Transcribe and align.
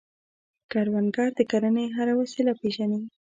کروندګر 0.71 1.29
د 1.37 1.39
کرنې 1.51 1.85
هره 1.95 2.13
وسیله 2.21 2.53
پېژني 2.61 3.01